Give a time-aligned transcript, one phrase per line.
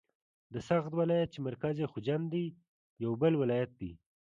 [0.53, 2.45] د سغد ولایت چې مرکز یې خجند دی
[3.03, 3.91] یو بل ولایت دی.